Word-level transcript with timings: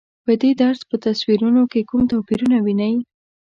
په 0.25 0.33
دې 0.41 0.51
درس 0.61 0.81
په 0.89 0.95
تصویرونو 1.05 1.61
کې 1.71 1.87
کوم 1.89 2.01
توپیرونه 2.11 2.57
وینئ؟ 2.65 2.95